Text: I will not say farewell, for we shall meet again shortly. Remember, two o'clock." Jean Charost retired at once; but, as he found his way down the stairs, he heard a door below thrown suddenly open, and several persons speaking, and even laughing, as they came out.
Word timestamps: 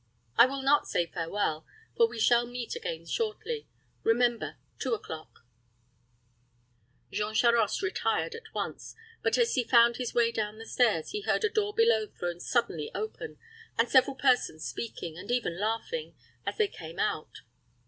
I 0.35 0.47
will 0.47 0.63
not 0.63 0.87
say 0.87 1.05
farewell, 1.05 1.63
for 1.95 2.07
we 2.07 2.17
shall 2.19 2.47
meet 2.47 2.75
again 2.75 3.05
shortly. 3.05 3.67
Remember, 4.01 4.55
two 4.79 4.95
o'clock." 4.95 5.45
Jean 7.11 7.35
Charost 7.35 7.83
retired 7.83 8.33
at 8.33 8.51
once; 8.51 8.95
but, 9.21 9.37
as 9.37 9.53
he 9.53 9.63
found 9.63 9.97
his 9.97 10.11
way 10.15 10.31
down 10.31 10.57
the 10.57 10.65
stairs, 10.65 11.11
he 11.11 11.21
heard 11.21 11.43
a 11.43 11.49
door 11.49 11.75
below 11.75 12.07
thrown 12.07 12.39
suddenly 12.39 12.89
open, 12.95 13.37
and 13.77 13.89
several 13.89 14.15
persons 14.15 14.67
speaking, 14.67 15.19
and 15.19 15.29
even 15.29 15.59
laughing, 15.59 16.15
as 16.47 16.57
they 16.57 16.67
came 16.67 16.97
out. 16.97 17.41